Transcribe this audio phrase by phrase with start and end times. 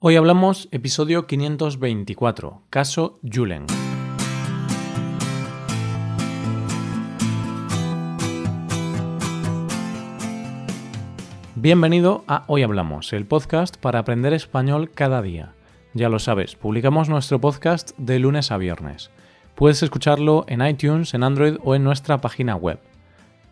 [0.00, 3.66] Hoy hablamos episodio 524, caso Julen.
[11.56, 15.54] Bienvenido a Hoy Hablamos, el podcast para aprender español cada día.
[15.94, 19.10] Ya lo sabes, publicamos nuestro podcast de lunes a viernes.
[19.56, 22.78] Puedes escucharlo en iTunes, en Android o en nuestra página web.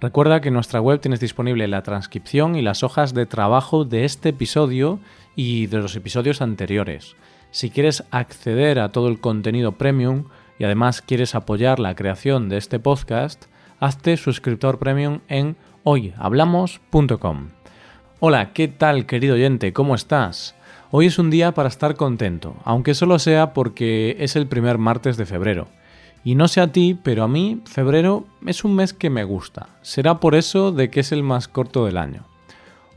[0.00, 4.04] Recuerda que en nuestra web tienes disponible la transcripción y las hojas de trabajo de
[4.04, 5.00] este episodio
[5.37, 7.14] y de los episodios anteriores.
[7.50, 10.25] Si quieres acceder a todo el contenido premium
[10.58, 13.44] y además quieres apoyar la creación de este podcast,
[13.79, 17.50] hazte suscriptor premium en hoyhablamos.com.
[18.18, 19.72] Hola, ¿qué tal querido oyente?
[19.72, 20.57] ¿Cómo estás?
[20.91, 25.16] Hoy es un día para estar contento, aunque solo sea porque es el primer martes
[25.16, 25.68] de febrero.
[26.25, 29.68] Y no sé a ti, pero a mí febrero es un mes que me gusta.
[29.82, 32.25] Será por eso de que es el más corto del año.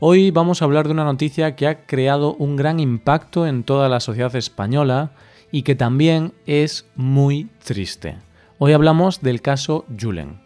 [0.02, 3.90] Hoy vamos a hablar de una noticia que ha creado un gran impacto en toda
[3.90, 5.10] la sociedad española
[5.52, 8.16] y que también es muy triste.
[8.56, 10.40] Hoy hablamos del caso Julen.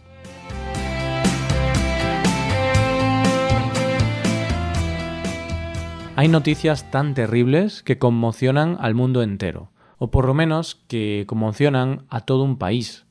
[6.16, 12.06] Hay noticias tan terribles que conmocionan al mundo entero o por lo menos que conmocionan
[12.08, 13.06] a todo un país.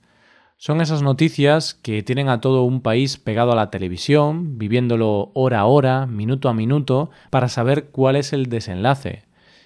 [0.66, 5.60] Son esas noticias que tienen a todo un país pegado a la televisión, viviéndolo hora
[5.60, 9.26] a hora, minuto a minuto, para saber cuál es el desenlace.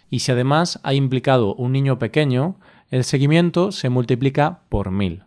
[0.09, 2.55] Y si además ha implicado un niño pequeño,
[2.89, 5.21] el seguimiento se multiplica por mil.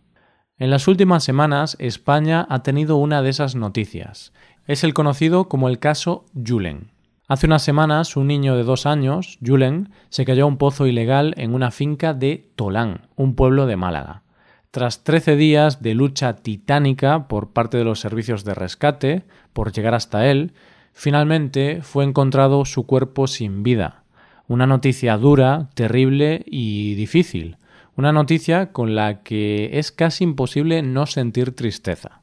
[0.59, 4.33] En las últimas semanas, España ha tenido una de esas noticias.
[4.67, 6.91] Es el conocido como el caso Julen.
[7.29, 11.33] Hace unas semanas, un niño de dos años, Julen, se cayó a un pozo ilegal
[11.37, 14.25] en una finca de Tolán, un pueblo de Málaga.
[14.71, 19.95] Tras 13 días de lucha titánica por parte de los servicios de rescate por llegar
[19.95, 20.53] hasta él,
[20.93, 24.05] finalmente fue encontrado su cuerpo sin vida.
[24.47, 27.57] Una noticia dura, terrible y difícil.
[27.97, 32.23] Una noticia con la que es casi imposible no sentir tristeza.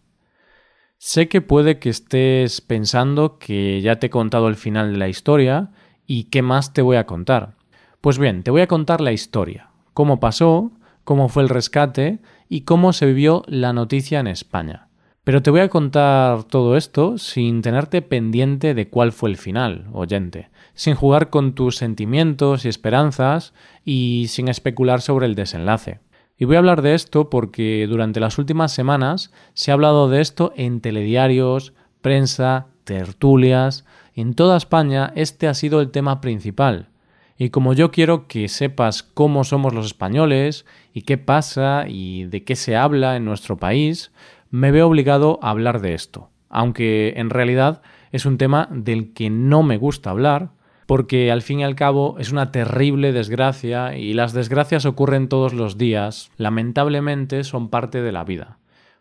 [0.97, 5.09] Sé que puede que estés pensando que ya te he contado el final de la
[5.09, 5.71] historia
[6.05, 7.55] y qué más te voy a contar.
[7.99, 10.71] Pues bien, te voy a contar la historia, cómo pasó,
[11.07, 12.19] cómo fue el rescate
[12.49, 14.89] y cómo se vivió la noticia en España.
[15.23, 19.87] Pero te voy a contar todo esto sin tenerte pendiente de cuál fue el final,
[19.93, 23.53] oyente, sin jugar con tus sentimientos y esperanzas
[23.85, 26.01] y sin especular sobre el desenlace.
[26.37, 30.19] Y voy a hablar de esto porque durante las últimas semanas se ha hablado de
[30.19, 33.85] esto en telediarios, prensa, tertulias.
[34.13, 36.89] En toda España este ha sido el tema principal.
[37.37, 42.43] Y como yo quiero que sepas cómo somos los españoles y qué pasa y de
[42.43, 44.11] qué se habla en nuestro país,
[44.49, 46.29] me veo obligado a hablar de esto.
[46.49, 47.81] Aunque en realidad
[48.11, 50.49] es un tema del que no me gusta hablar,
[50.87, 55.53] porque al fin y al cabo es una terrible desgracia y las desgracias ocurren todos
[55.53, 58.57] los días, lamentablemente son parte de la vida.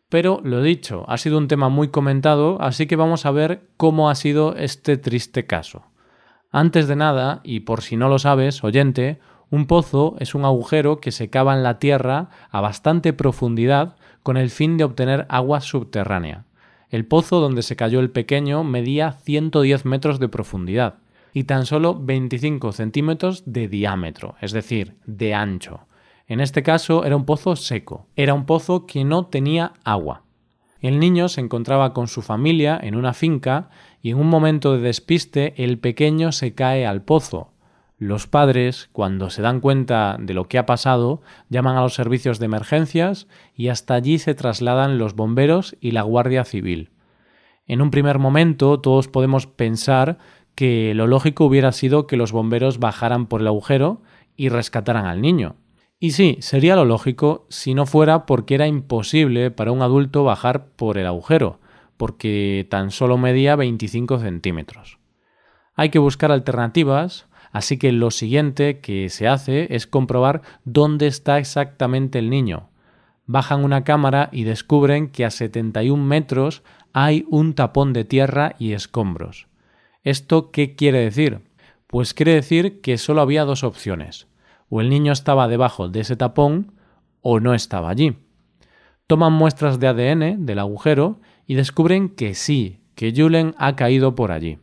[0.09, 4.11] Pero lo dicho, ha sido un tema muy comentado, así que vamos a ver cómo
[4.11, 5.85] ha sido este triste caso.
[6.57, 9.19] Antes de nada, y por si no lo sabes, oyente,
[9.51, 14.39] un pozo es un agujero que se cava en la tierra a bastante profundidad con
[14.39, 16.47] el fin de obtener agua subterránea.
[16.89, 20.95] El pozo donde se cayó el pequeño medía 110 metros de profundidad
[21.35, 25.81] y tan solo 25 centímetros de diámetro, es decir, de ancho.
[26.27, 30.23] En este caso era un pozo seco, era un pozo que no tenía agua.
[30.81, 33.71] El niño se encontraba con su familia en una finca
[34.03, 37.53] y en un momento de despiste el pequeño se cae al pozo.
[37.99, 42.39] Los padres, cuando se dan cuenta de lo que ha pasado, llaman a los servicios
[42.39, 46.91] de emergencias y hasta allí se trasladan los bomberos y la Guardia Civil.
[47.67, 50.19] En un primer momento todos podemos pensar
[50.55, 54.03] que lo lógico hubiera sido que los bomberos bajaran por el agujero
[54.37, 55.57] y rescataran al niño.
[55.99, 60.67] Y sí, sería lo lógico si no fuera porque era imposible para un adulto bajar
[60.77, 61.59] por el agujero,
[61.97, 64.99] porque tan solo medía 25 centímetros.
[65.75, 71.39] Hay que buscar alternativas, así que lo siguiente que se hace es comprobar dónde está
[71.39, 72.69] exactamente el niño.
[73.25, 76.63] Bajan una cámara y descubren que a 71 metros
[76.93, 79.49] hay un tapón de tierra y escombros.
[80.05, 81.41] ¿Esto qué quiere decir?
[81.87, 84.29] Pues quiere decir que solo había dos opciones.
[84.69, 86.73] O el niño estaba debajo de ese tapón
[87.23, 88.17] o no estaba allí.
[89.07, 94.33] Toman muestras de ADN del agujero y descubren que sí, que Julen ha caído por
[94.33, 94.59] allí.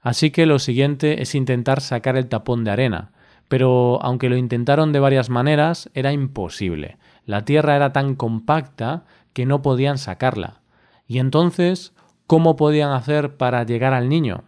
[0.00, 3.12] Así que lo siguiente es intentar sacar el tapón de arena,
[3.48, 6.98] pero aunque lo intentaron de varias maneras, era imposible.
[7.26, 10.60] La tierra era tan compacta que no podían sacarla.
[11.06, 11.94] Y entonces,
[12.26, 14.44] ¿cómo podían hacer para llegar al niño?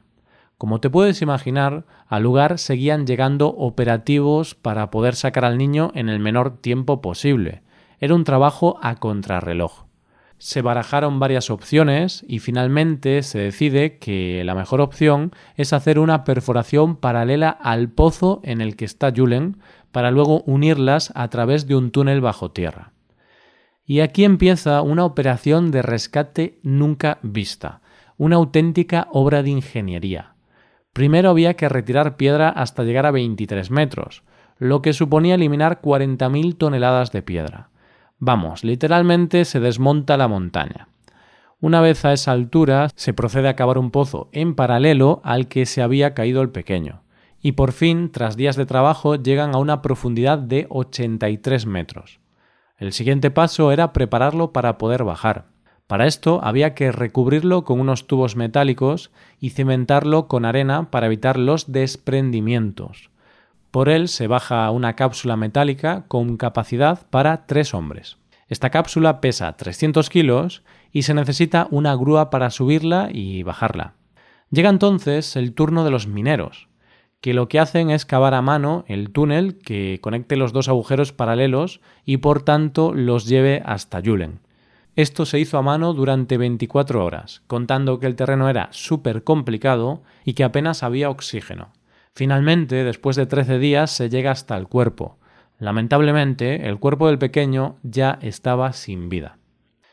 [0.58, 6.08] Como te puedes imaginar, al lugar seguían llegando operativos para poder sacar al niño en
[6.08, 7.62] el menor tiempo posible.
[8.00, 9.84] Era un trabajo a contrarreloj.
[10.38, 16.24] Se barajaron varias opciones y finalmente se decide que la mejor opción es hacer una
[16.24, 19.58] perforación paralela al pozo en el que está Julen
[19.92, 22.92] para luego unirlas a través de un túnel bajo tierra.
[23.84, 27.82] Y aquí empieza una operación de rescate nunca vista,
[28.16, 30.35] una auténtica obra de ingeniería.
[30.96, 34.22] Primero había que retirar piedra hasta llegar a 23 metros,
[34.56, 37.68] lo que suponía eliminar 40.000 toneladas de piedra.
[38.18, 40.88] Vamos, literalmente se desmonta la montaña.
[41.60, 45.66] Una vez a esa altura, se procede a cavar un pozo en paralelo al que
[45.66, 47.02] se había caído el pequeño.
[47.42, 52.20] Y por fin, tras días de trabajo, llegan a una profundidad de 83 metros.
[52.78, 55.44] El siguiente paso era prepararlo para poder bajar.
[55.86, 61.38] Para esto había que recubrirlo con unos tubos metálicos y cimentarlo con arena para evitar
[61.38, 63.10] los desprendimientos.
[63.70, 68.16] Por él se baja una cápsula metálica con capacidad para tres hombres.
[68.48, 70.62] Esta cápsula pesa 300 kilos
[70.92, 73.94] y se necesita una grúa para subirla y bajarla.
[74.50, 76.68] Llega entonces el turno de los mineros,
[77.20, 81.12] que lo que hacen es cavar a mano el túnel que conecte los dos agujeros
[81.12, 84.45] paralelos y por tanto los lleve hasta Julen.
[84.96, 90.02] Esto se hizo a mano durante 24 horas, contando que el terreno era súper complicado
[90.24, 91.74] y que apenas había oxígeno.
[92.14, 95.18] Finalmente, después de 13 días, se llega hasta el cuerpo.
[95.58, 99.36] Lamentablemente, el cuerpo del pequeño ya estaba sin vida.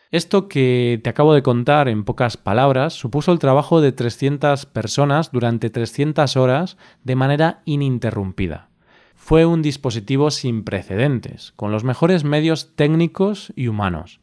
[0.09, 5.33] Esto que te acabo de contar en pocas palabras supuso el trabajo de 300 personas
[5.33, 8.69] durante 300 horas de manera ininterrumpida.
[9.15, 14.21] Fue un dispositivo sin precedentes, con los mejores medios técnicos y humanos.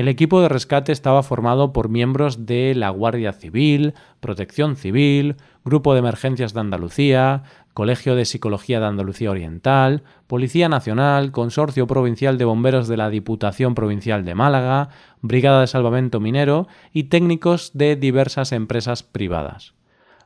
[0.00, 5.92] El equipo de rescate estaba formado por miembros de la Guardia Civil, Protección Civil, Grupo
[5.92, 7.42] de Emergencias de Andalucía,
[7.74, 13.74] Colegio de Psicología de Andalucía Oriental, Policía Nacional, Consorcio Provincial de Bomberos de la Diputación
[13.74, 14.88] Provincial de Málaga,
[15.20, 19.74] Brigada de Salvamento Minero y técnicos de diversas empresas privadas.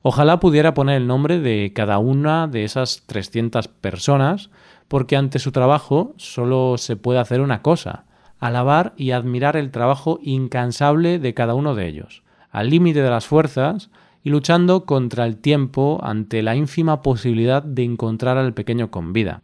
[0.02, 4.50] Ojalá pudiera poner el nombre de cada una de esas 300 personas,
[4.86, 8.04] porque ante su trabajo solo se puede hacer una cosa,
[8.44, 13.26] alabar y admirar el trabajo incansable de cada uno de ellos, al límite de las
[13.26, 13.90] fuerzas
[14.22, 19.40] y luchando contra el tiempo ante la ínfima posibilidad de encontrar al pequeño con vida.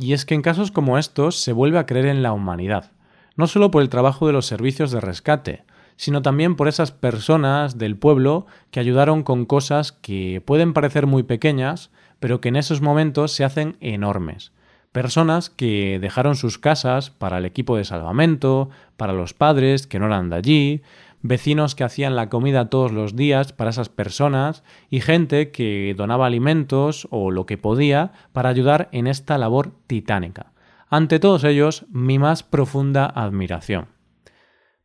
[0.00, 2.90] Y es que en casos como estos se vuelve a creer en la humanidad,
[3.36, 5.62] no solo por el trabajo de los servicios de rescate,
[5.94, 11.22] sino también por esas personas del pueblo que ayudaron con cosas que pueden parecer muy
[11.22, 14.50] pequeñas, pero que en esos momentos se hacen enormes.
[14.94, 20.06] Personas que dejaron sus casas para el equipo de salvamento, para los padres que no
[20.06, 20.82] eran de allí,
[21.20, 26.26] vecinos que hacían la comida todos los días para esas personas y gente que donaba
[26.26, 30.52] alimentos o lo que podía para ayudar en esta labor titánica.
[30.88, 33.88] Ante todos ellos, mi más profunda admiración.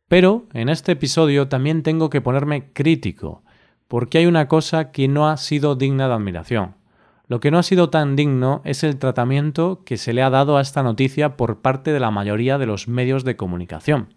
[0.08, 3.44] Pero en este episodio también tengo que ponerme crítico,
[3.86, 6.79] porque hay una cosa que no ha sido digna de admiración.
[7.30, 10.56] Lo que no ha sido tan digno es el tratamiento que se le ha dado
[10.56, 14.14] a esta noticia por parte de la mayoría de los medios de comunicación.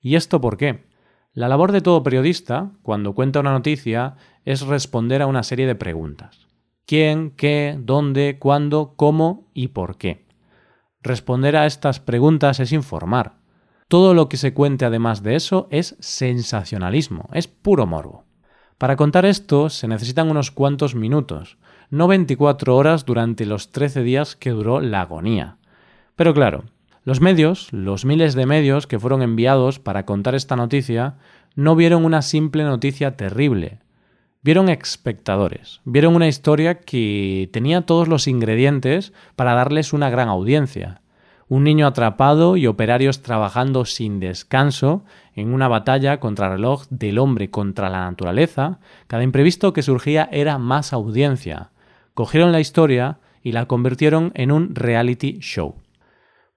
[0.00, 0.86] ¿Y esto por qué?
[1.34, 4.16] La labor de todo periodista, cuando cuenta una noticia,
[4.46, 6.48] es responder a una serie de preguntas.
[6.86, 10.26] ¿Quién, qué, dónde, cuándo, cómo y por qué?
[11.02, 13.34] Responder a estas preguntas es informar.
[13.86, 18.24] Todo lo que se cuente además de eso es sensacionalismo, es puro morbo.
[18.78, 21.58] Para contar esto se necesitan unos cuantos minutos,
[21.90, 25.56] no 24 horas durante los 13 días que duró la agonía.
[26.16, 26.64] Pero claro,
[27.04, 31.16] los medios, los miles de medios que fueron enviados para contar esta noticia,
[31.56, 33.80] no vieron una simple noticia terrible.
[34.42, 41.02] Vieron espectadores, vieron una historia que tenía todos los ingredientes para darles una gran audiencia.
[41.48, 45.04] Un niño atrapado y operarios trabajando sin descanso
[45.34, 48.78] en una batalla contra el reloj del hombre contra la naturaleza,
[49.08, 51.70] cada imprevisto que surgía era más audiencia,
[52.20, 55.76] cogieron la historia y la convirtieron en un reality show.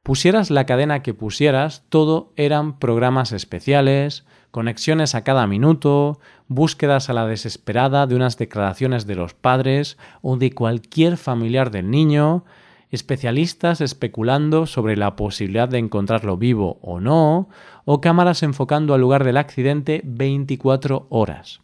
[0.03, 7.13] Pusieras la cadena que pusieras, todo eran programas especiales, conexiones a cada minuto, búsquedas a
[7.13, 12.43] la desesperada de unas declaraciones de los padres o de cualquier familiar del niño,
[12.91, 17.48] especialistas especulando sobre la posibilidad de encontrarlo vivo o no,
[17.86, 21.62] o cámaras enfocando al lugar del accidente 24 horas.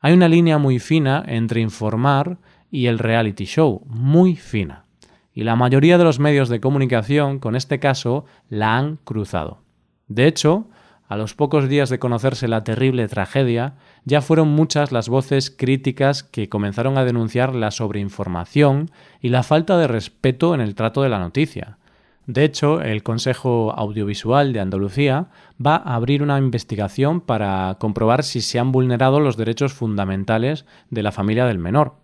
[0.00, 2.38] Hay una línea muy fina entre informar
[2.70, 4.84] y el reality show, muy fina.
[5.32, 9.62] Y la mayoría de los medios de comunicación, con este caso, la han cruzado.
[10.08, 10.66] De hecho,
[11.10, 13.74] a los pocos días de conocerse la terrible tragedia,
[14.04, 19.76] ya fueron muchas las voces críticas que comenzaron a denunciar la sobreinformación y la falta
[19.76, 21.78] de respeto en el trato de la noticia.
[22.26, 25.30] De hecho, el Consejo Audiovisual de Andalucía
[25.64, 31.02] va a abrir una investigación para comprobar si se han vulnerado los derechos fundamentales de
[31.02, 31.94] la familia del menor.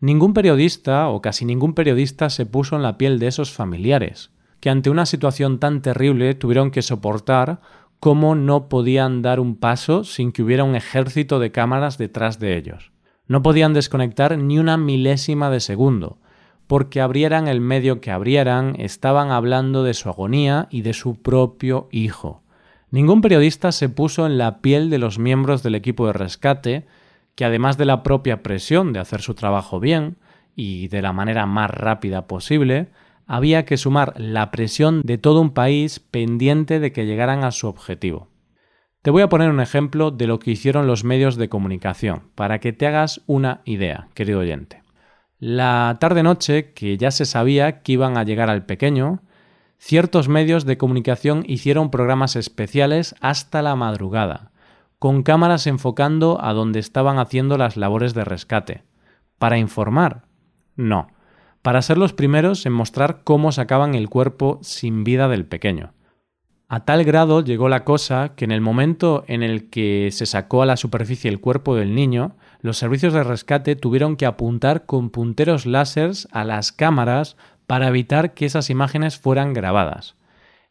[0.00, 4.30] Ningún periodista o casi ningún periodista se puso en la piel de esos familiares,
[4.60, 7.60] que ante una situación tan terrible tuvieron que soportar
[8.00, 12.56] cómo no podían dar un paso sin que hubiera un ejército de cámaras detrás de
[12.56, 12.92] ellos.
[13.28, 16.18] No podían desconectar ni una milésima de segundo,
[16.66, 21.88] porque abrieran el medio que abrieran, estaban hablando de su agonía y de su propio
[21.90, 22.42] hijo.
[22.90, 26.86] Ningún periodista se puso en la piel de los miembros del equipo de rescate,
[27.34, 30.16] que además de la propia presión de hacer su trabajo bien
[30.54, 32.88] y de la manera más rápida posible,
[33.26, 37.68] había que sumar la presión de todo un país pendiente de que llegaran a su
[37.68, 38.28] objetivo.
[39.02, 42.58] Te voy a poner un ejemplo de lo que hicieron los medios de comunicación, para
[42.58, 44.82] que te hagas una idea, querido oyente.
[45.38, 49.22] La tarde-noche, que ya se sabía que iban a llegar al pequeño,
[49.78, 54.49] ciertos medios de comunicación hicieron programas especiales hasta la madrugada,
[55.00, 58.84] con cámaras enfocando a donde estaban haciendo las labores de rescate.
[59.38, 60.26] ¿Para informar?
[60.76, 61.08] No
[61.62, 65.92] para ser los primeros en mostrar cómo sacaban el cuerpo sin vida del pequeño.
[66.68, 70.62] A tal grado llegó la cosa que en el momento en el que se sacó
[70.62, 75.10] a la superficie el cuerpo del niño, los servicios de rescate tuvieron que apuntar con
[75.10, 80.14] punteros láseres a las cámaras para evitar que esas imágenes fueran grabadas.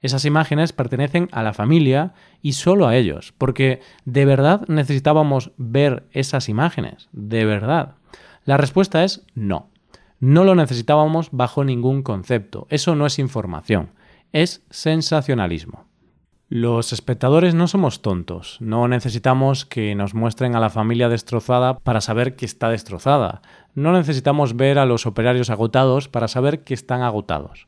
[0.01, 6.07] Esas imágenes pertenecen a la familia y solo a ellos, porque ¿de verdad necesitábamos ver
[6.11, 7.09] esas imágenes?
[7.11, 7.95] ¿De verdad?
[8.45, 9.69] La respuesta es no.
[10.21, 12.65] No lo necesitábamos bajo ningún concepto.
[12.69, 13.91] Eso no es información,
[14.31, 15.89] es sensacionalismo.
[16.47, 22.01] Los espectadores no somos tontos, no necesitamos que nos muestren a la familia destrozada para
[22.01, 23.43] saber que está destrozada,
[23.75, 27.67] no necesitamos ver a los operarios agotados para saber que están agotados.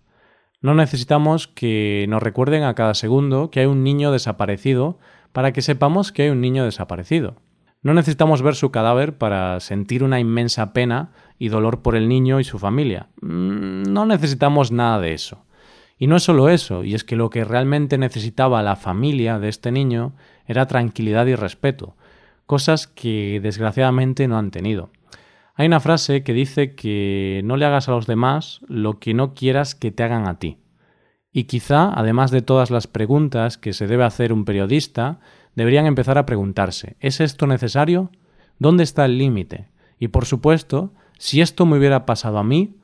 [0.62, 5.00] No necesitamos que nos recuerden a cada segundo que hay un niño desaparecido
[5.32, 7.36] para que sepamos que hay un niño desaparecido.
[7.82, 12.40] No necesitamos ver su cadáver para sentir una inmensa pena y dolor por el niño
[12.40, 13.08] y su familia.
[13.22, 15.44] Mm, no necesitamos nada de eso.
[15.98, 19.50] Y no es solo eso, y es que lo que realmente necesitaba la familia de
[19.50, 20.14] este niño
[20.46, 21.96] era tranquilidad y respeto,
[22.46, 24.92] cosas que desgraciadamente no han tenido.
[25.56, 29.34] Hay una frase que dice que no le hagas a los demás lo que no
[29.34, 30.60] quieras que te hagan a ti.
[31.32, 35.20] Y quizá, además de todas las preguntas que se debe hacer un periodista,
[35.56, 38.12] deberían empezar a preguntarse, ¿es esto necesario?
[38.60, 39.70] ¿Dónde está el límite?
[40.00, 42.78] Y por supuesto, si esto me hubiera pasado a mí,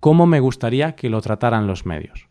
[0.00, 2.28] ¿cómo me gustaría que lo trataran los medios?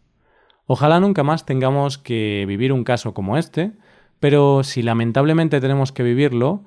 [0.65, 3.73] Ojalá nunca más tengamos que vivir un caso como este,
[4.19, 6.63] pero si lamentablemente tenemos que vivirlo,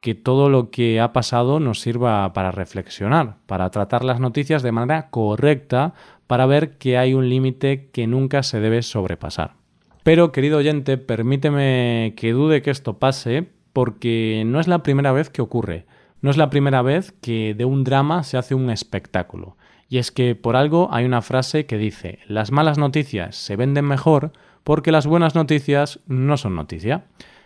[0.00, 4.72] que todo lo que ha pasado nos sirva para reflexionar, para tratar las noticias de
[4.72, 5.94] manera correcta,
[6.26, 9.54] para ver que hay un límite que nunca se debe sobrepasar.
[10.02, 15.28] Pero, querido oyente, permíteme que dude que esto pase porque no es la primera vez
[15.28, 15.86] que ocurre.
[16.22, 19.56] No es la primera vez que de un drama se hace un espectáculo.
[19.88, 23.84] Y es que por algo hay una frase que dice, las malas noticias se venden
[23.84, 24.32] mejor
[24.64, 27.04] porque las buenas noticias no son noticia.